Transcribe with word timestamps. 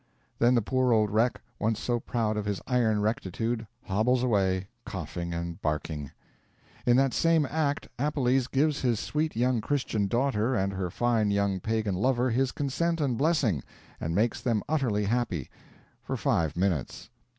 Then 0.39 0.55
the 0.55 0.63
poor 0.63 0.91
old 0.91 1.11
wreck, 1.11 1.41
once 1.59 1.79
so 1.79 1.99
proud 1.99 2.35
of 2.35 2.45
his 2.45 2.59
iron 2.65 3.01
rectitude, 3.03 3.67
hobbles 3.83 4.23
away, 4.23 4.67
coughing 4.83 5.31
and 5.31 5.61
barking. 5.61 6.09
In 6.87 6.97
that 6.97 7.13
same 7.13 7.45
act 7.45 7.87
Appelles 7.99 8.47
give 8.49 8.81
his 8.81 8.99
sweet 8.99 9.35
young 9.35 9.61
Christian 9.61 10.07
daughter 10.07 10.55
and 10.55 10.73
her 10.73 10.89
fine 10.89 11.29
young 11.29 11.59
pagan 11.59 11.93
lover 11.93 12.31
his 12.31 12.51
consent 12.51 12.99
and 12.99 13.15
blessing, 13.15 13.61
and 13.99 14.15
makes 14.15 14.41
them 14.41 14.63
utterly 14.67 15.05
happy 15.05 15.51
for 16.01 16.17
five 16.17 16.57
minutes. 16.57 17.11